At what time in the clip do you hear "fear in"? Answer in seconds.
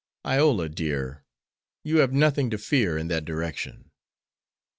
2.57-3.07